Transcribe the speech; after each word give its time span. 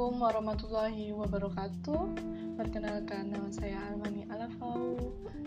Assalamualaikum 0.00 0.32
warahmatullahi 0.32 1.12
wabarakatuh. 1.12 2.02
Perkenalkan 2.56 3.36
nama 3.36 3.52
saya 3.52 3.84
Almani 3.92 4.24
Alafau 4.32 4.96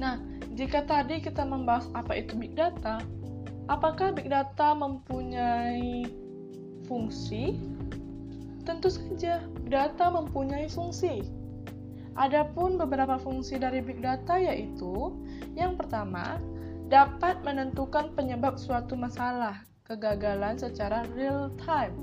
Nah, 0.00 0.16
jika 0.56 0.80
tadi 0.88 1.20
kita 1.20 1.44
membahas 1.44 1.92
apa 1.92 2.16
itu 2.16 2.32
big 2.32 2.56
data, 2.56 2.96
apakah 3.68 4.16
big 4.16 4.32
data 4.32 4.72
mempunyai 4.72 6.08
fungsi? 6.88 7.60
Tentu 8.64 8.88
saja, 8.88 9.44
data 9.68 10.08
mempunyai 10.08 10.64
fungsi 10.72 11.41
Adapun 12.12 12.76
beberapa 12.76 13.16
fungsi 13.16 13.56
dari 13.56 13.80
big 13.80 14.04
data 14.04 14.36
yaitu 14.36 15.16
yang 15.56 15.76
pertama, 15.80 16.36
dapat 16.92 17.40
menentukan 17.40 18.12
penyebab 18.12 18.60
suatu 18.60 18.92
masalah, 18.92 19.64
kegagalan 19.88 20.60
secara 20.60 21.08
real 21.16 21.48
time. 21.56 21.96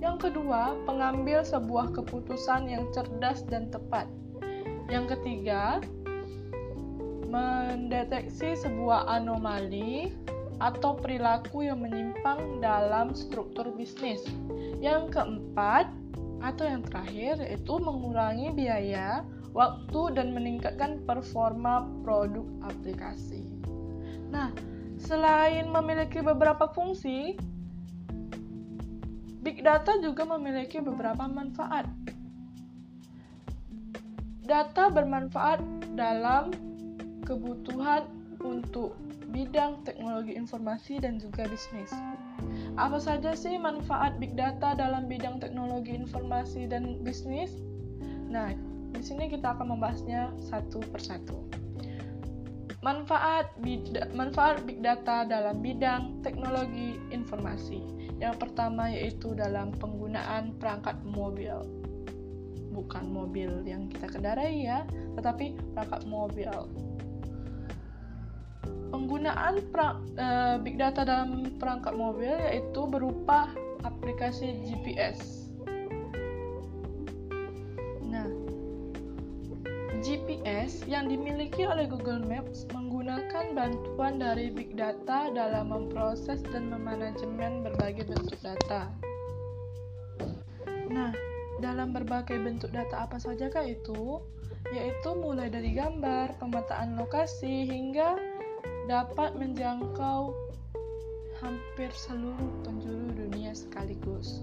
Yang 0.00 0.28
kedua, 0.28 0.76
pengambil 0.84 1.44
sebuah 1.44 1.92
keputusan 1.92 2.68
yang 2.68 2.88
cerdas 2.92 3.44
dan 3.48 3.68
tepat. 3.72 4.08
Yang 4.88 5.16
ketiga, 5.16 5.80
mendeteksi 7.28 8.56
sebuah 8.58 9.08
anomali 9.08 10.12
atau 10.60 10.96
perilaku 11.00 11.64
yang 11.64 11.80
menyimpang 11.80 12.60
dalam 12.60 13.16
struktur 13.16 13.72
bisnis. 13.72 14.20
Yang 14.80 15.16
keempat, 15.16 15.88
atau 16.40 16.64
yang 16.64 16.82
terakhir 16.84 17.40
yaitu 17.40 17.76
mengurangi 17.80 18.52
biaya, 18.52 19.24
waktu 19.52 20.16
dan 20.16 20.32
meningkatkan 20.32 21.02
performa 21.04 21.86
produk 22.04 22.46
aplikasi. 22.64 23.44
Nah, 24.30 24.54
selain 24.96 25.68
memiliki 25.68 26.22
beberapa 26.22 26.70
fungsi, 26.70 27.34
big 29.42 29.64
data 29.64 29.98
juga 29.98 30.22
memiliki 30.24 30.78
beberapa 30.78 31.26
manfaat. 31.26 31.88
Data 34.46 34.90
bermanfaat 34.90 35.62
dalam 35.94 36.50
kebutuhan 37.22 38.06
untuk 38.42 38.98
bidang 39.30 39.86
teknologi 39.86 40.34
informasi 40.34 40.98
dan 40.98 41.22
juga 41.22 41.46
bisnis. 41.46 41.94
Apa 42.80 42.96
saja 42.96 43.36
sih 43.36 43.60
manfaat 43.60 44.16
big 44.16 44.32
data 44.40 44.72
dalam 44.72 45.04
bidang 45.04 45.36
teknologi 45.36 45.92
informasi 45.92 46.64
dan 46.64 47.04
bisnis? 47.04 47.52
Nah, 48.32 48.56
di 48.96 49.04
sini 49.04 49.28
kita 49.28 49.52
akan 49.52 49.76
membahasnya 49.76 50.32
satu 50.40 50.80
persatu. 50.88 51.44
Manfaat 52.80 53.52
manfaat 54.16 54.64
big 54.64 54.80
data 54.80 55.28
dalam 55.28 55.60
bidang 55.60 56.24
teknologi 56.24 56.96
informasi. 57.12 57.84
Yang 58.16 58.48
pertama 58.48 58.88
yaitu 58.88 59.36
dalam 59.36 59.76
penggunaan 59.76 60.56
perangkat 60.56 60.96
mobil. 61.04 61.60
Bukan 62.72 63.12
mobil 63.12 63.60
yang 63.68 63.92
kita 63.92 64.08
kendarai 64.08 64.64
ya, 64.64 64.88
tetapi 65.20 65.52
perangkat 65.76 66.08
mobil 66.08 66.48
penggunaan 68.90 69.62
pra, 69.70 69.96
uh, 70.18 70.56
big 70.60 70.76
data 70.76 71.06
dalam 71.06 71.54
perangkat 71.56 71.94
mobil 71.94 72.30
yaitu 72.30 72.82
berupa 72.90 73.48
aplikasi 73.86 74.54
GPS. 74.66 75.48
Nah, 78.10 78.28
GPS 80.02 80.84
yang 80.90 81.06
dimiliki 81.08 81.64
oleh 81.64 81.86
Google 81.86 82.20
Maps 82.26 82.66
menggunakan 82.74 83.54
bantuan 83.54 84.18
dari 84.18 84.50
big 84.50 84.74
data 84.74 85.30
dalam 85.30 85.70
memproses 85.70 86.42
dan 86.50 86.68
memanajemen 86.68 87.64
berbagai 87.64 88.10
bentuk 88.10 88.38
data. 88.42 88.90
Nah, 90.90 91.14
dalam 91.62 91.94
berbagai 91.94 92.36
bentuk 92.42 92.74
data 92.74 93.06
apa 93.06 93.20
sajakah 93.22 93.62
itu? 93.62 94.18
Yaitu 94.74 95.16
mulai 95.16 95.48
dari 95.48 95.72
gambar, 95.72 96.36
pemetaan 96.36 96.98
lokasi, 97.00 97.64
hingga 97.64 98.29
dapat 98.90 99.38
menjangkau 99.38 100.34
hampir 101.38 101.94
seluruh 101.94 102.50
penjuru 102.66 103.14
dunia 103.14 103.54
sekaligus. 103.54 104.42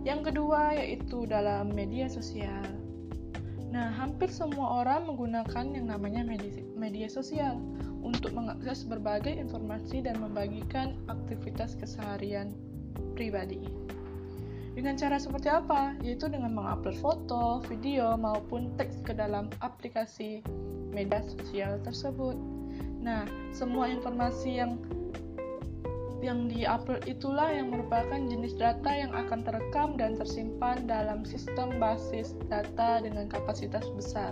Yang 0.00 0.32
kedua 0.32 0.72
yaitu 0.80 1.28
dalam 1.28 1.76
media 1.76 2.08
sosial. 2.08 2.64
Nah, 3.68 3.92
hampir 3.92 4.32
semua 4.32 4.80
orang 4.80 5.12
menggunakan 5.12 5.76
yang 5.76 5.92
namanya 5.92 6.24
media, 6.24 7.08
sosial 7.08 7.60
untuk 8.00 8.32
mengakses 8.32 8.88
berbagai 8.88 9.36
informasi 9.36 10.00
dan 10.00 10.24
membagikan 10.24 10.96
aktivitas 11.12 11.76
keseharian 11.76 12.56
pribadi. 13.12 13.60
Dengan 14.72 14.96
cara 14.96 15.20
seperti 15.20 15.52
apa? 15.52 15.92
Yaitu 16.00 16.32
dengan 16.32 16.56
mengupload 16.56 16.96
foto, 16.96 17.60
video, 17.68 18.16
maupun 18.16 18.72
teks 18.80 19.04
ke 19.04 19.12
dalam 19.12 19.52
aplikasi 19.60 20.40
media 20.92 21.20
sosial 21.20 21.76
tersebut. 21.84 22.36
Nah, 23.04 23.28
semua 23.52 23.92
informasi 23.92 24.62
yang 24.64 24.80
yang 26.22 26.46
diupload 26.46 27.02
itulah 27.10 27.50
yang 27.50 27.74
merupakan 27.74 28.16
jenis 28.30 28.54
data 28.54 28.86
yang 28.94 29.10
akan 29.10 29.42
terekam 29.42 29.98
dan 29.98 30.14
tersimpan 30.14 30.86
dalam 30.86 31.26
sistem 31.26 31.82
basis 31.82 32.38
data 32.46 33.02
dengan 33.02 33.26
kapasitas 33.26 33.90
besar. 33.98 34.30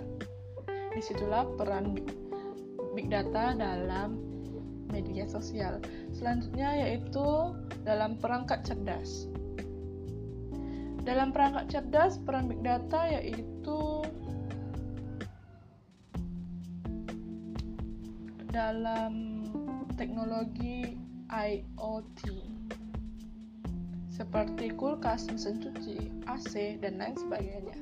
Di 0.95 1.03
situlah 1.03 1.43
peran 1.59 1.99
big 2.95 3.11
data 3.11 3.51
dalam 3.59 4.23
media 4.87 5.27
sosial. 5.27 5.83
Selanjutnya 6.15 6.79
yaitu 6.79 7.55
dalam 7.83 8.15
perangkat 8.19 8.63
cerdas. 8.63 9.30
Dalam 11.01 11.33
perangkat 11.33 11.65
cerdas, 11.73 12.21
peran 12.21 12.45
big 12.45 12.61
data 12.61 13.09
yaitu 13.09 14.05
dalam 18.51 19.45
teknologi 19.97 20.93
IoT 21.31 22.21
seperti 24.11 24.69
kulkas, 24.77 25.25
mesin 25.33 25.57
cuci, 25.57 26.11
AC, 26.29 26.77
dan 26.77 27.01
lain 27.01 27.17
sebagainya. 27.17 27.73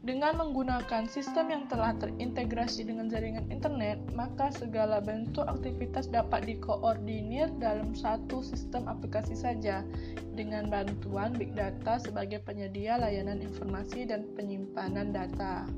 Dengan 0.00 0.32
menggunakan 0.40 1.12
sistem 1.12 1.52
yang 1.52 1.64
telah 1.68 1.92
terintegrasi 1.92 2.88
dengan 2.88 3.12
jaringan 3.12 3.44
internet, 3.52 4.00
maka 4.16 4.48
segala 4.48 4.96
bentuk 4.96 5.44
aktivitas 5.44 6.08
dapat 6.08 6.48
dikoordinir 6.48 7.52
dalam 7.60 7.92
satu 7.92 8.40
sistem 8.40 8.88
aplikasi 8.88 9.36
saja 9.36 9.84
dengan 10.32 10.72
bantuan 10.72 11.36
big 11.36 11.52
data 11.52 12.00
sebagai 12.00 12.40
penyedia 12.40 12.96
layanan 12.96 13.44
informasi 13.44 14.08
dan 14.08 14.24
penyimpanan 14.40 15.12
data. 15.12 15.68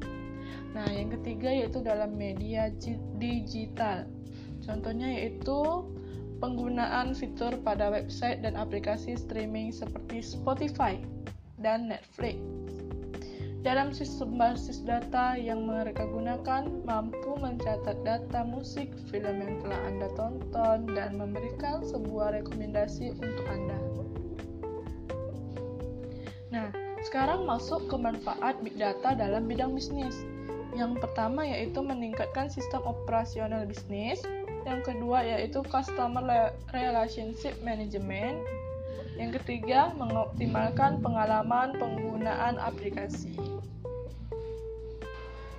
Nah, 0.70 0.86
yang 0.86 1.10
ketiga 1.18 1.50
yaitu 1.50 1.82
dalam 1.82 2.14
media 2.14 2.70
digital. 3.18 4.06
Contohnya 4.62 5.18
yaitu 5.18 5.82
penggunaan 6.38 7.18
fitur 7.18 7.58
pada 7.66 7.90
website 7.90 8.38
dan 8.46 8.54
aplikasi 8.54 9.18
streaming 9.18 9.74
seperti 9.74 10.22
Spotify 10.22 10.94
dan 11.58 11.90
Netflix 11.90 12.38
dalam 13.62 13.94
sistem 13.94 14.34
basis 14.34 14.82
data 14.82 15.38
yang 15.38 15.70
mereka 15.70 16.02
gunakan 16.10 16.66
mampu 16.82 17.38
mencatat 17.38 17.94
data 18.02 18.42
musik, 18.42 18.90
film 19.06 19.38
yang 19.38 19.62
telah 19.62 19.80
Anda 19.86 20.08
tonton, 20.18 20.78
dan 20.90 21.14
memberikan 21.14 21.86
sebuah 21.86 22.42
rekomendasi 22.42 23.14
untuk 23.22 23.46
Anda. 23.46 23.78
Nah, 26.50 26.68
sekarang 27.06 27.46
masuk 27.46 27.86
ke 27.86 27.94
manfaat 27.94 28.58
big 28.66 28.74
data 28.74 29.14
dalam 29.14 29.46
bidang 29.46 29.78
bisnis. 29.78 30.26
Yang 30.74 30.98
pertama 30.98 31.46
yaitu 31.46 31.86
meningkatkan 31.86 32.50
sistem 32.50 32.82
operasional 32.82 33.62
bisnis, 33.62 34.26
yang 34.66 34.82
kedua 34.82 35.22
yaitu 35.22 35.62
customer 35.70 36.50
relationship 36.74 37.54
management, 37.62 38.42
yang 39.16 39.30
ketiga 39.30 39.92
mengoptimalkan 39.94 40.98
pengalaman 41.04 41.76
penggunaan 41.76 42.56
aplikasi. 42.58 43.36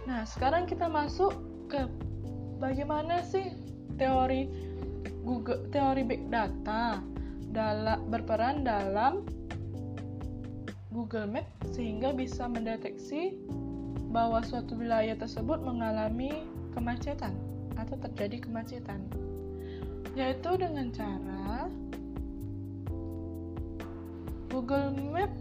Nah, 0.03 0.27
sekarang 0.27 0.67
kita 0.67 0.89
masuk 0.91 1.31
ke 1.71 1.87
bagaimana 2.59 3.23
sih 3.23 3.55
teori 3.95 4.51
Google 5.23 5.71
teori 5.71 6.03
big 6.03 6.27
data 6.27 6.99
dalam 7.53 8.09
berperan 8.11 8.67
dalam 8.67 9.23
Google 10.91 11.29
Map 11.29 11.47
sehingga 11.71 12.11
bisa 12.11 12.45
mendeteksi 12.45 13.37
bahwa 14.13 14.45
suatu 14.45 14.77
wilayah 14.77 15.17
tersebut 15.17 15.63
mengalami 15.63 16.45
kemacetan 16.77 17.33
atau 17.79 17.97
terjadi 17.97 18.45
kemacetan. 18.45 19.01
Yaitu 20.13 20.53
dengan 20.61 20.93
cara 20.93 21.71
Google 24.53 24.93
Map 25.09 25.33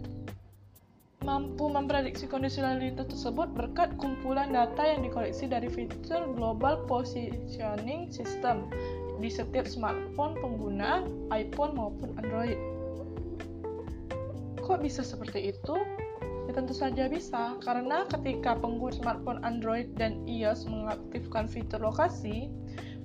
mampu 1.21 1.69
memprediksi 1.69 2.25
kondisi 2.25 2.65
lalu 2.65 2.89
lintas 2.89 3.13
tersebut 3.13 3.53
berkat 3.53 3.93
kumpulan 4.01 4.49
data 4.49 4.81
yang 4.81 5.05
dikoleksi 5.05 5.45
dari 5.45 5.69
fitur 5.69 6.33
Global 6.33 6.81
Positioning 6.89 8.09
System 8.09 8.73
di 9.21 9.29
setiap 9.29 9.69
smartphone 9.69 10.33
pengguna 10.41 11.05
iPhone 11.29 11.77
maupun 11.77 12.09
Android. 12.17 12.57
Kok 14.65 14.81
bisa 14.81 15.05
seperti 15.05 15.53
itu? 15.53 15.77
Ya 16.49 16.51
tentu 16.57 16.73
saja 16.73 17.05
bisa, 17.05 17.55
karena 17.61 18.09
ketika 18.09 18.57
pengguna 18.57 18.97
smartphone 18.97 19.45
Android 19.45 19.93
dan 19.93 20.25
iOS 20.25 20.65
mengaktifkan 20.65 21.45
fitur 21.45 21.85
lokasi, 21.85 22.49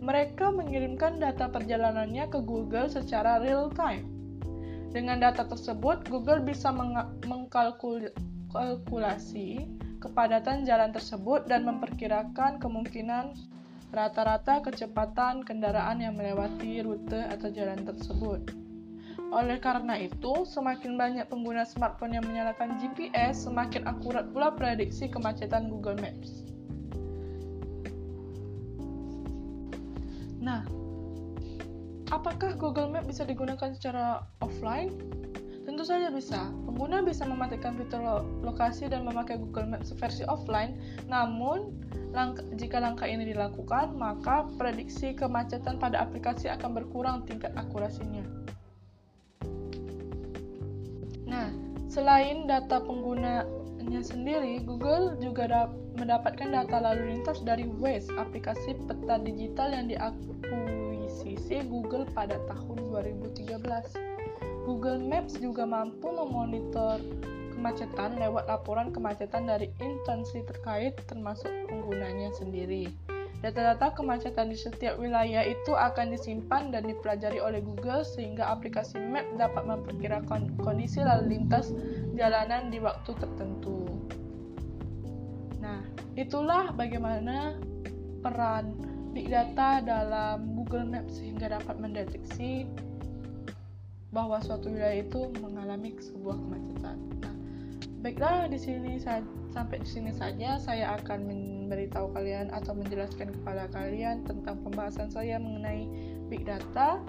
mereka 0.01 0.49
mengirimkan 0.49 1.21
data 1.21 1.53
perjalanannya 1.53 2.33
ke 2.33 2.41
Google 2.41 2.89
secara 2.89 3.45
real 3.45 3.69
time. 3.77 4.18
Dengan 4.89 5.21
data 5.21 5.45
tersebut, 5.45 6.09
Google 6.09 6.41
bisa 6.41 6.73
mengkalkulasi 6.73 9.69
kepadatan 10.01 10.65
jalan 10.65 10.89
tersebut 10.95 11.45
dan 11.45 11.69
memperkirakan 11.69 12.57
kemungkinan 12.57 13.37
rata-rata 13.93 14.65
kecepatan 14.65 15.45
kendaraan 15.45 16.01
yang 16.01 16.17
melewati 16.17 16.81
rute 16.85 17.25
atau 17.29 17.53
jalan 17.53 17.85
tersebut. 17.85 18.49
Oleh 19.29 19.61
karena 19.61 20.01
itu, 20.01 20.49
semakin 20.49 20.97
banyak 20.97 21.29
pengguna 21.29 21.69
smartphone 21.69 22.17
yang 22.17 22.25
menyalakan 22.25 22.81
GPS, 22.81 23.45
semakin 23.45 23.85
akurat 23.85 24.25
pula 24.33 24.57
prediksi 24.57 25.13
kemacetan 25.13 25.69
Google 25.69 26.01
Maps. 26.01 26.49
Nah, 30.41 30.65
Apakah 32.09 32.57
Google 32.57 32.89
Map 32.89 33.05
bisa 33.05 33.29
digunakan 33.29 33.69
secara 33.77 34.25
offline? 34.41 34.97
Tentu 35.69 35.85
saja 35.85 36.09
bisa. 36.09 36.49
Pengguna 36.65 37.05
bisa 37.05 37.29
mematikan 37.29 37.77
fitur 37.77 38.01
lo 38.01 38.25
lokasi 38.41 38.89
dan 38.89 39.05
memakai 39.05 39.37
Google 39.37 39.69
Maps 39.69 39.93
versi 39.93 40.25
offline. 40.25 40.81
Namun, 41.05 41.77
langka 42.17 42.41
jika 42.57 42.81
langkah 42.81 43.05
ini 43.05 43.29
dilakukan, 43.29 43.93
maka 43.93 44.49
prediksi 44.57 45.13
kemacetan 45.13 45.77
pada 45.77 46.01
aplikasi 46.01 46.49
akan 46.49 46.81
berkurang 46.81 47.29
tingkat 47.29 47.53
akurasinya. 47.61 48.25
Nah, 51.29 51.53
selain 51.93 52.49
data 52.49 52.81
penggunanya 52.81 54.01
sendiri, 54.01 54.65
Google 54.65 55.21
juga 55.21 55.69
mendapatkan 56.01 56.49
data 56.49 56.81
lalu 56.81 57.21
lintas 57.21 57.45
dari 57.45 57.69
Waze, 57.69 58.09
aplikasi 58.17 58.73
peta 58.89 59.21
digital 59.21 59.77
yang 59.77 59.93
diakui 59.93 60.88
akuisisi 61.19 61.67
Google 61.67 62.07
pada 62.15 62.39
tahun 62.47 62.95
2013. 62.95 63.59
Google 64.63 65.03
Maps 65.03 65.35
juga 65.43 65.67
mampu 65.67 66.15
memonitor 66.15 67.03
kemacetan 67.59 68.23
lewat 68.23 68.47
laporan 68.47 68.95
kemacetan 68.95 69.51
dari 69.51 69.67
instansi 69.83 70.47
terkait 70.47 70.95
termasuk 71.11 71.51
penggunanya 71.67 72.31
sendiri. 72.39 72.95
Data-data 73.43 73.99
kemacetan 73.99 74.55
di 74.55 74.59
setiap 74.59 74.95
wilayah 75.03 75.43
itu 75.43 75.75
akan 75.75 76.15
disimpan 76.15 76.71
dan 76.71 76.87
dipelajari 76.87 77.43
oleh 77.43 77.67
Google 77.67 78.07
sehingga 78.07 78.55
aplikasi 78.55 79.03
Map 79.03 79.27
dapat 79.35 79.67
memperkirakan 79.67 80.55
kondisi 80.63 81.03
lalu 81.03 81.35
lintas 81.35 81.75
jalanan 82.15 82.71
di 82.71 82.79
waktu 82.79 83.11
tertentu. 83.19 83.91
Nah, 85.59 85.83
itulah 86.15 86.71
bagaimana 86.79 87.59
peran 88.23 88.98
big 89.19 89.35
data 89.35 89.83
dalam 89.83 90.55
Google 90.55 90.87
Maps 90.87 91.19
sehingga 91.19 91.51
dapat 91.51 91.75
mendeteksi 91.83 92.71
bahwa 94.15 94.39
suatu 94.39 94.71
wilayah 94.71 95.03
itu 95.03 95.27
mengalami 95.43 95.91
sebuah 95.99 96.39
kemacetan. 96.39 96.97
Nah, 97.27 97.35
baiklah 97.99 98.47
di 98.47 98.63
sini 98.63 98.95
sampai 99.51 99.83
di 99.83 99.91
sini 99.91 100.15
saja 100.15 100.63
saya 100.63 100.95
akan 101.03 101.27
memberitahu 101.27 102.15
kalian 102.15 102.55
atau 102.55 102.79
menjelaskan 102.79 103.35
kepada 103.35 103.67
kalian 103.75 104.23
tentang 104.23 104.63
pembahasan 104.63 105.11
saya 105.11 105.35
mengenai 105.43 105.91
big 106.31 106.47
data. 106.47 107.03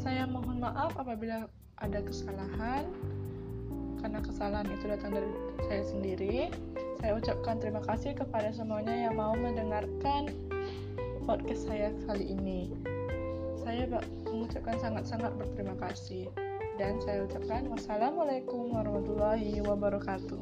Saya 0.00 0.24
mohon 0.24 0.64
maaf 0.64 0.96
apabila 0.96 1.44
ada 1.76 2.00
kesalahan 2.00 2.88
karena 4.00 4.24
kesalahan 4.24 4.64
itu 4.64 4.88
datang 4.88 5.12
dari 5.12 5.28
saya 5.68 5.84
sendiri. 5.84 6.48
Saya 7.04 7.20
ucapkan 7.20 7.60
terima 7.60 7.84
kasih 7.84 8.16
kepada 8.16 8.48
semuanya 8.48 8.96
yang 8.96 9.20
mau 9.20 9.36
mendengarkan 9.36 10.49
podcast 11.24 11.68
saya 11.68 11.92
kali 12.08 12.32
ini 12.32 12.72
saya 13.60 13.84
mengucapkan 14.24 14.76
sangat-sangat 14.80 15.32
berterima 15.36 15.76
kasih 15.76 16.32
dan 16.80 16.96
saya 17.04 17.28
ucapkan 17.28 17.68
wassalamualaikum 17.68 18.72
warahmatullahi 18.72 19.60
wabarakatuh. 19.60 20.40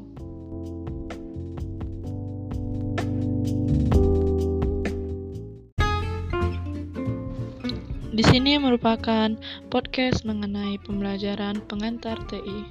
Di 8.18 8.26
sini 8.26 8.58
merupakan 8.58 9.34
podcast 9.70 10.26
mengenai 10.26 10.78
pembelajaran 10.82 11.62
pengantar 11.70 12.18
TI. 12.26 12.66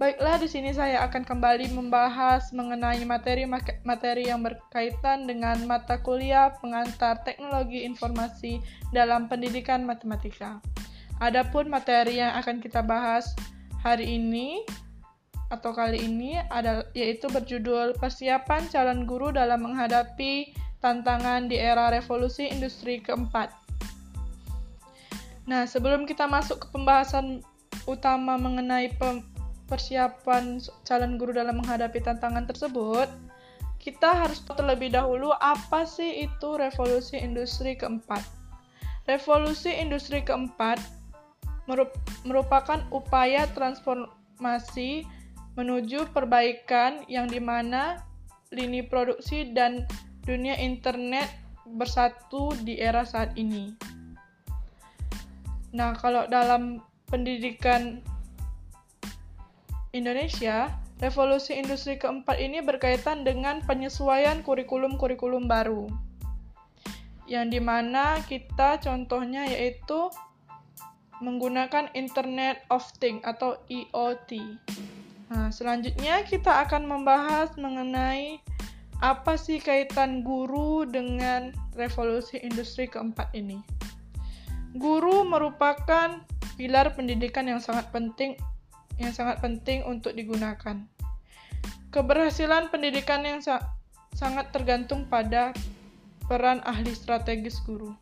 Baiklah 0.00 0.36
di 0.40 0.48
sini 0.48 0.72
saya 0.72 1.04
akan 1.04 1.28
kembali 1.28 1.76
membahas 1.76 2.48
mengenai 2.56 3.04
materi-materi 3.04 4.24
yang 4.24 4.40
berkaitan 4.40 5.28
dengan 5.28 5.60
mata 5.68 6.00
kuliah 6.00 6.56
pengantar 6.64 7.20
teknologi 7.28 7.84
informasi 7.84 8.64
dalam 8.94 9.26
pendidikan 9.26 9.82
matematika. 9.82 10.62
Adapun 11.18 11.66
materi 11.66 12.22
yang 12.22 12.30
akan 12.38 12.62
kita 12.62 12.78
bahas 12.78 13.34
hari 13.82 14.18
ini 14.18 14.62
atau 15.50 15.74
kali 15.74 16.04
ini 16.04 16.38
adalah 16.52 16.84
yaitu 16.92 17.26
berjudul 17.26 17.96
Persiapan 17.96 18.68
calon 18.70 19.08
guru 19.08 19.34
dalam 19.34 19.64
menghadapi 19.64 20.54
tantangan 20.78 21.50
di 21.50 21.58
era 21.58 21.90
revolusi 21.90 22.46
industri 22.46 23.02
keempat. 23.02 23.50
Nah, 25.48 25.64
sebelum 25.66 26.06
kita 26.06 26.28
masuk 26.28 26.62
ke 26.62 26.66
pembahasan 26.70 27.42
utama 27.88 28.36
mengenai 28.36 28.92
persiapan 29.66 30.60
calon 30.84 31.16
guru 31.16 31.34
dalam 31.34 31.58
menghadapi 31.58 31.98
tantangan 32.04 32.46
tersebut, 32.46 33.08
kita 33.80 34.12
harus 34.12 34.44
terlebih 34.44 34.92
dahulu 34.92 35.32
apa 35.40 35.82
sih 35.88 36.28
itu 36.28 36.48
revolusi 36.60 37.16
industri 37.18 37.74
keempat. 37.74 38.22
Revolusi 39.08 39.72
industri 39.72 40.20
keempat 40.20 40.97
merupakan 42.24 42.80
upaya 42.88 43.44
transformasi 43.52 45.04
menuju 45.54 46.08
perbaikan 46.16 47.04
yang 47.10 47.28
di 47.28 47.42
mana 47.42 48.00
lini 48.54 48.80
produksi 48.80 49.52
dan 49.52 49.84
dunia 50.24 50.56
internet 50.56 51.28
bersatu 51.76 52.56
di 52.64 52.80
era 52.80 53.04
saat 53.04 53.36
ini. 53.36 53.76
Nah, 55.76 55.92
kalau 56.00 56.24
dalam 56.32 56.80
pendidikan 57.12 58.00
Indonesia, 59.92 60.72
revolusi 61.00 61.56
industri 61.56 62.00
keempat 62.00 62.40
ini 62.40 62.64
berkaitan 62.64 63.24
dengan 63.24 63.60
penyesuaian 63.64 64.40
kurikulum-kurikulum 64.44 65.44
baru. 65.44 65.88
Yang 67.28 67.46
di 67.52 67.60
mana 67.60 68.16
kita 68.24 68.80
contohnya 68.80 69.44
yaitu 69.44 70.08
menggunakan 71.18 71.90
Internet 71.94 72.62
of 72.70 72.84
Things 73.02 73.22
atau 73.26 73.58
IoT. 73.66 74.58
Nah, 75.28 75.52
selanjutnya 75.52 76.24
kita 76.24 76.64
akan 76.64 76.88
membahas 76.88 77.52
mengenai 77.60 78.40
apa 78.98 79.38
sih 79.38 79.62
kaitan 79.62 80.26
guru 80.26 80.82
dengan 80.88 81.54
revolusi 81.78 82.42
industri 82.42 82.90
keempat 82.90 83.30
ini. 83.36 83.62
Guru 84.74 85.22
merupakan 85.22 86.18
pilar 86.58 86.92
pendidikan 86.98 87.46
yang 87.46 87.62
sangat 87.62 87.88
penting 87.94 88.34
yang 88.98 89.14
sangat 89.14 89.38
penting 89.38 89.86
untuk 89.86 90.12
digunakan. 90.18 90.82
Keberhasilan 91.94 92.68
pendidikan 92.74 93.22
yang 93.22 93.38
sa 93.38 93.62
sangat 94.12 94.50
tergantung 94.50 95.06
pada 95.06 95.54
peran 96.26 96.58
ahli 96.66 96.90
strategis 96.92 97.62
guru. 97.62 97.94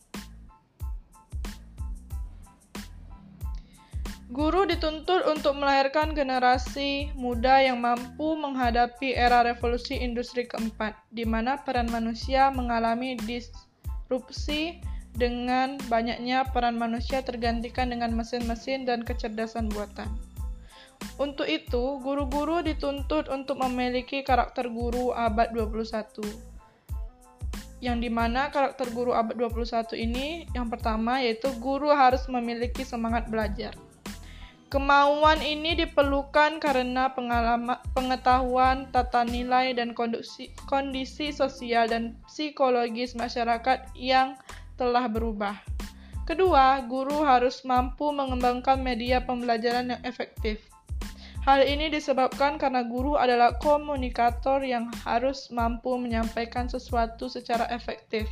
Guru 4.26 4.66
dituntut 4.66 5.22
untuk 5.30 5.54
melahirkan 5.54 6.10
generasi 6.10 7.14
muda 7.14 7.62
yang 7.62 7.78
mampu 7.78 8.34
menghadapi 8.34 9.14
era 9.14 9.46
revolusi 9.46 9.94
industri 10.02 10.50
keempat, 10.50 10.98
di 11.14 11.22
mana 11.22 11.62
peran 11.62 11.86
manusia 11.86 12.50
mengalami 12.50 13.14
disrupsi 13.22 14.82
dengan 15.14 15.78
banyaknya 15.86 16.42
peran 16.50 16.74
manusia 16.74 17.22
tergantikan 17.22 17.94
dengan 17.94 18.18
mesin-mesin 18.18 18.82
dan 18.82 19.06
kecerdasan 19.06 19.70
buatan. 19.70 20.10
Untuk 21.22 21.46
itu, 21.46 22.02
guru-guru 22.02 22.66
dituntut 22.66 23.30
untuk 23.30 23.62
memiliki 23.62 24.26
karakter 24.26 24.66
guru 24.66 25.14
abad 25.14 25.54
21. 25.54 26.26
Yang 27.78 27.96
di 28.02 28.10
mana 28.10 28.50
karakter 28.50 28.90
guru 28.90 29.14
abad 29.14 29.38
21 29.38 29.94
ini 29.94 30.50
yang 30.50 30.66
pertama 30.66 31.22
yaitu 31.22 31.46
guru 31.62 31.94
harus 31.94 32.26
memiliki 32.26 32.82
semangat 32.82 33.30
belajar. 33.30 33.70
Kemauan 34.66 35.46
ini 35.46 35.78
diperlukan 35.78 36.58
karena 36.58 37.14
pengalaman, 37.14 37.78
pengetahuan, 37.94 38.90
tata 38.90 39.22
nilai, 39.22 39.70
dan 39.78 39.94
kondisi, 39.94 40.50
kondisi 40.66 41.30
sosial 41.30 41.86
dan 41.86 42.18
psikologis 42.26 43.14
masyarakat 43.14 43.94
yang 43.94 44.34
telah 44.74 45.06
berubah. 45.06 45.54
Kedua, 46.26 46.82
guru 46.82 47.22
harus 47.22 47.62
mampu 47.62 48.10
mengembangkan 48.10 48.82
media 48.82 49.22
pembelajaran 49.22 49.94
yang 49.94 50.02
efektif. 50.02 50.58
Hal 51.46 51.62
ini 51.62 51.86
disebabkan 51.86 52.58
karena 52.58 52.82
guru 52.82 53.14
adalah 53.14 53.54
komunikator 53.62 54.66
yang 54.66 54.90
harus 55.06 55.46
mampu 55.54 55.94
menyampaikan 55.94 56.66
sesuatu 56.66 57.30
secara 57.30 57.70
efektif 57.70 58.26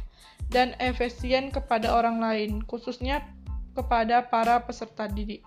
dan 0.50 0.75
efisien 0.83 1.55
kepada 1.55 1.95
orang 1.95 2.19
lain, 2.19 2.59
khususnya 2.67 3.23
kepada 3.79 4.26
para 4.26 4.59
peserta 4.67 5.07
didik. 5.07 5.47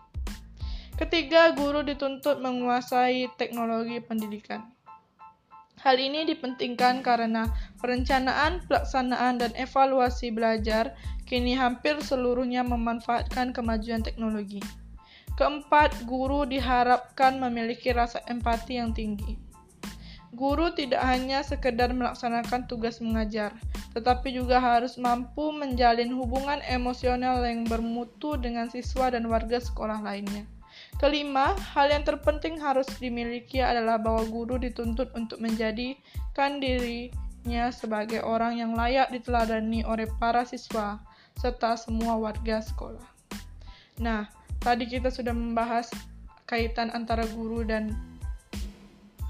Ketiga, 0.97 1.53
guru 1.53 1.85
dituntut 1.85 2.41
menguasai 2.41 3.29
teknologi 3.37 4.01
pendidikan. 4.01 4.65
Hal 5.77 6.01
ini 6.01 6.25
dipentingkan 6.25 7.05
karena 7.05 7.53
perencanaan, 7.77 8.65
pelaksanaan, 8.65 9.37
dan 9.37 9.53
evaluasi 9.53 10.33
belajar 10.33 10.97
kini 11.29 11.53
hampir 11.53 12.01
seluruhnya 12.01 12.65
memanfaatkan 12.65 13.53
kemajuan 13.53 14.01
teknologi. 14.01 14.57
Keempat, 15.37 16.09
guru 16.09 16.49
diharapkan 16.49 17.37
memiliki 17.37 17.93
rasa 17.93 18.25
empati 18.25 18.81
yang 18.81 18.89
tinggi. 18.89 19.37
Guru 20.33 20.73
tidak 20.73 21.05
hanya 21.05 21.45
sekedar 21.45 21.93
melaksanakan 21.93 22.65
tugas 22.65 22.97
mengajar, 23.05 23.53
tetapi 23.93 24.33
juga 24.33 24.57
harus 24.57 24.97
mampu 24.97 25.53
menjalin 25.53 26.09
hubungan 26.17 26.57
emosional 26.65 27.45
yang 27.45 27.69
bermutu 27.69 28.33
dengan 28.33 28.65
siswa 28.73 29.13
dan 29.13 29.29
warga 29.29 29.61
sekolah 29.61 30.01
lainnya. 30.01 30.56
Kelima, 30.95 31.53
hal 31.75 31.91
yang 31.91 32.07
terpenting 32.07 32.57
harus 32.57 32.87
dimiliki 32.97 33.61
adalah 33.61 33.99
bahwa 33.99 34.23
guru 34.31 34.55
dituntut 34.57 35.11
untuk 35.13 35.37
menjadikan 35.37 36.57
dirinya 36.57 37.69
sebagai 37.69 38.23
orang 38.23 38.57
yang 38.57 38.71
layak 38.73 39.11
diteladani 39.13 39.85
oleh 39.85 40.09
para 40.17 40.47
siswa 40.47 40.97
serta 41.37 41.77
semua 41.77 42.17
warga 42.17 42.63
sekolah. 42.65 43.05
Nah, 44.01 44.25
tadi 44.57 44.89
kita 44.89 45.13
sudah 45.13 45.37
membahas 45.37 45.93
kaitan 46.49 46.89
antara 46.95 47.29
guru 47.29 47.61
dan 47.61 47.93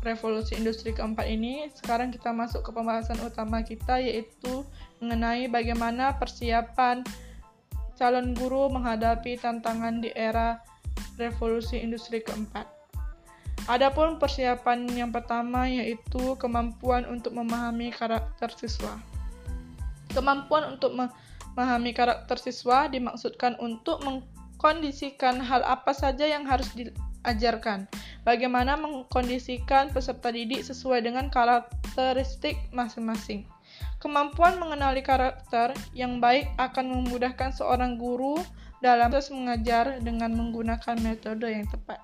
revolusi 0.08 0.56
industri 0.56 0.96
keempat 0.96 1.28
ini. 1.28 1.68
Sekarang 1.76 2.16
kita 2.16 2.32
masuk 2.32 2.64
ke 2.64 2.72
pembahasan 2.72 3.20
utama 3.20 3.60
kita 3.60 4.00
yaitu 4.00 4.64
mengenai 5.04 5.52
bagaimana 5.52 6.16
persiapan 6.16 7.04
calon 7.98 8.32
guru 8.38 8.70
menghadapi 8.72 9.36
tantangan 9.42 10.00
di 10.00 10.14
era 10.14 10.62
revolusi 11.18 11.82
industri 11.82 12.22
keempat. 12.22 12.78
Adapun 13.68 14.16
persiapan 14.16 14.88
yang 14.96 15.12
pertama 15.12 15.68
yaitu 15.68 16.40
kemampuan 16.40 17.04
untuk 17.04 17.36
memahami 17.36 17.92
karakter 17.92 18.48
siswa. 18.56 18.96
Kemampuan 20.16 20.78
untuk 20.78 20.96
memahami 20.96 21.92
karakter 21.92 22.40
siswa 22.40 22.88
dimaksudkan 22.88 23.60
untuk 23.60 24.00
mengkondisikan 24.08 25.44
hal 25.44 25.68
apa 25.68 25.92
saja 25.92 26.24
yang 26.24 26.48
harus 26.48 26.72
diajarkan. 26.80 27.92
Bagaimana 28.24 28.80
mengkondisikan 28.80 29.92
peserta 29.92 30.32
didik 30.32 30.64
sesuai 30.64 31.04
dengan 31.04 31.28
karakteristik 31.28 32.56
masing-masing. 32.72 33.44
Kemampuan 34.00 34.62
mengenali 34.64 35.04
karakter 35.04 35.76
yang 35.92 36.24
baik 36.24 36.48
akan 36.56 37.04
memudahkan 37.04 37.52
seorang 37.52 38.00
guru 38.00 38.40
dalam 38.84 39.10
proses 39.10 39.34
mengajar 39.34 39.98
dengan 40.02 40.34
menggunakan 40.38 40.96
metode 41.02 41.50
yang 41.50 41.66
tepat. 41.70 42.02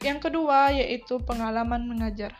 Yang 0.00 0.32
kedua 0.32 0.72
yaitu 0.72 1.20
pengalaman 1.20 1.84
mengajar. 1.84 2.32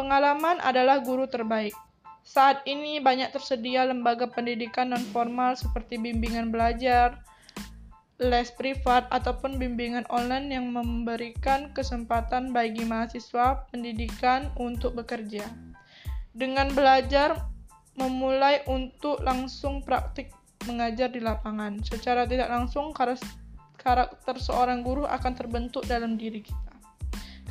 Pengalaman 0.00 0.56
adalah 0.64 1.04
guru 1.04 1.28
terbaik. 1.28 1.76
Saat 2.24 2.64
ini 2.64 3.02
banyak 3.02 3.34
tersedia 3.34 3.84
lembaga 3.84 4.30
pendidikan 4.30 4.94
non-formal 4.94 5.52
seperti 5.58 6.00
bimbingan 6.00 6.48
belajar, 6.48 7.20
les 8.22 8.48
privat, 8.54 9.10
ataupun 9.10 9.58
bimbingan 9.60 10.06
online 10.08 10.54
yang 10.54 10.70
memberikan 10.70 11.74
kesempatan 11.76 12.54
bagi 12.54 12.86
mahasiswa 12.86 13.68
pendidikan 13.68 14.48
untuk 14.56 14.96
bekerja. 14.96 15.44
Dengan 16.32 16.72
belajar 16.72 17.52
memulai 18.00 18.64
untuk 18.70 19.20
langsung 19.20 19.84
praktik 19.84 20.32
mengajar 20.66 21.12
di 21.12 21.20
lapangan. 21.22 21.82
Secara 21.82 22.26
tidak 22.26 22.48
langsung, 22.50 22.94
karakter 22.94 24.36
seorang 24.38 24.86
guru 24.86 25.06
akan 25.06 25.32
terbentuk 25.34 25.84
dalam 25.86 26.14
diri 26.14 26.42
kita. 26.42 26.74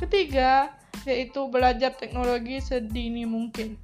Ketiga, 0.00 0.72
yaitu 1.06 1.46
belajar 1.50 1.94
teknologi 1.94 2.58
sedini 2.58 3.26
mungkin. 3.26 3.78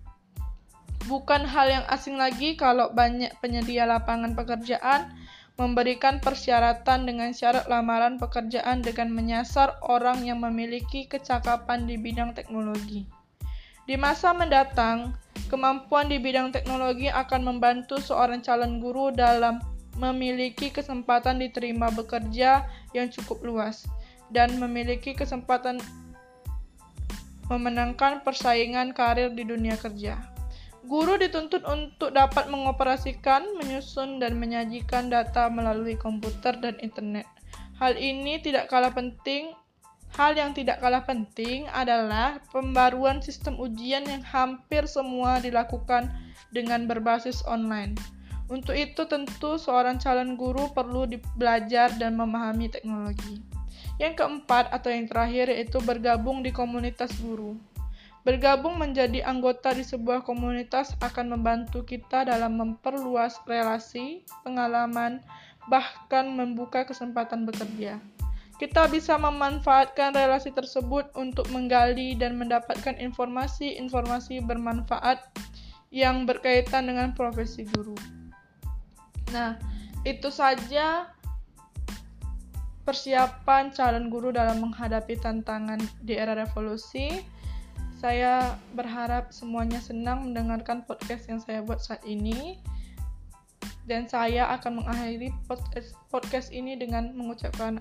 Bukan 1.06 1.48
hal 1.48 1.66
yang 1.72 1.86
asing 1.88 2.20
lagi 2.20 2.58
kalau 2.58 2.92
banyak 2.92 3.32
penyedia 3.40 3.88
lapangan 3.88 4.36
pekerjaan 4.36 5.14
memberikan 5.58 6.22
persyaratan 6.22 7.02
dengan 7.02 7.34
syarat 7.34 7.66
lamaran 7.66 8.20
pekerjaan 8.20 8.78
dengan 8.78 9.10
menyasar 9.10 9.82
orang 9.82 10.22
yang 10.22 10.38
memiliki 10.38 11.10
kecakapan 11.10 11.88
di 11.88 11.98
bidang 11.98 12.30
teknologi. 12.36 13.17
Di 13.88 13.96
masa 13.96 14.36
mendatang, 14.36 15.16
Kemampuan 15.48 16.12
di 16.12 16.20
bidang 16.20 16.52
teknologi 16.52 17.08
akan 17.08 17.40
membantu 17.40 17.96
seorang 18.04 18.44
calon 18.44 18.84
guru 18.84 19.08
dalam 19.08 19.64
memiliki 19.96 20.68
kesempatan 20.68 21.40
diterima 21.40 21.88
bekerja 21.88 22.68
yang 22.92 23.08
cukup 23.08 23.40
luas 23.40 23.88
dan 24.28 24.60
memiliki 24.60 25.16
kesempatan 25.16 25.80
memenangkan 27.48 28.20
persaingan 28.20 28.92
karir 28.92 29.32
di 29.32 29.48
dunia 29.48 29.80
kerja. 29.80 30.20
Guru 30.84 31.16
dituntut 31.16 31.64
untuk 31.64 32.12
dapat 32.12 32.52
mengoperasikan, 32.52 33.56
menyusun, 33.56 34.20
dan 34.20 34.36
menyajikan 34.36 35.08
data 35.08 35.48
melalui 35.48 35.96
komputer 35.96 36.60
dan 36.60 36.76
internet. 36.84 37.24
Hal 37.80 37.96
ini 37.96 38.36
tidak 38.44 38.68
kalah 38.68 38.92
penting 38.92 39.56
Hal 40.16 40.34
yang 40.34 40.56
tidak 40.56 40.80
kalah 40.80 41.04
penting 41.04 41.68
adalah 41.68 42.40
pembaruan 42.48 43.20
sistem 43.20 43.60
ujian 43.60 44.06
yang 44.08 44.24
hampir 44.24 44.88
semua 44.88 45.42
dilakukan 45.42 46.08
dengan 46.54 46.88
berbasis 46.88 47.44
online. 47.44 47.98
Untuk 48.48 48.72
itu, 48.72 49.04
tentu 49.04 49.60
seorang 49.60 50.00
calon 50.00 50.40
guru 50.40 50.72
perlu 50.72 51.04
belajar 51.36 51.92
dan 52.00 52.16
memahami 52.16 52.72
teknologi. 52.72 53.44
Yang 54.00 54.24
keempat 54.24 54.72
atau 54.72 54.88
yang 54.88 55.04
terakhir 55.04 55.52
yaitu 55.52 55.76
bergabung 55.84 56.40
di 56.40 56.48
komunitas 56.48 57.12
guru. 57.20 57.60
Bergabung 58.24 58.80
menjadi 58.80 59.24
anggota 59.24 59.72
di 59.76 59.84
sebuah 59.84 60.24
komunitas 60.24 60.96
akan 61.00 61.38
membantu 61.38 61.84
kita 61.84 62.24
dalam 62.24 62.56
memperluas 62.56 63.40
relasi, 63.44 64.24
pengalaman, 64.44 65.20
bahkan 65.68 66.32
membuka 66.32 66.88
kesempatan 66.88 67.44
bekerja. 67.44 68.00
Kita 68.58 68.90
bisa 68.90 69.14
memanfaatkan 69.14 70.18
relasi 70.18 70.50
tersebut 70.50 71.14
untuk 71.14 71.46
menggali 71.54 72.18
dan 72.18 72.34
mendapatkan 72.34 72.98
informasi-informasi 72.98 74.42
bermanfaat 74.42 75.22
yang 75.94 76.26
berkaitan 76.26 76.90
dengan 76.90 77.14
profesi 77.14 77.62
guru. 77.70 77.94
Nah, 79.30 79.54
itu 80.02 80.28
saja 80.34 81.06
persiapan 82.82 83.70
calon 83.70 84.10
guru 84.10 84.34
dalam 84.34 84.58
menghadapi 84.58 85.14
tantangan 85.22 85.78
di 86.02 86.18
era 86.18 86.34
revolusi. 86.34 87.22
Saya 88.02 88.58
berharap 88.74 89.30
semuanya 89.30 89.78
senang 89.78 90.30
mendengarkan 90.30 90.82
podcast 90.82 91.30
yang 91.30 91.38
saya 91.38 91.62
buat 91.62 91.78
saat 91.78 92.02
ini. 92.02 92.58
Dan 93.88 94.04
saya 94.04 94.52
akan 94.52 94.84
mengakhiri 94.84 95.32
podcast 96.12 96.52
ini 96.52 96.76
dengan 96.76 97.16
mengucapkan 97.16 97.80